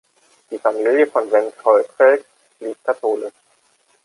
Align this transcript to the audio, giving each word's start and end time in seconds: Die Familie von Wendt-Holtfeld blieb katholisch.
Die 0.49 0.57
Familie 0.57 1.05
von 1.05 1.29
Wendt-Holtfeld 1.29 2.25
blieb 2.57 2.83
katholisch. 2.83 3.31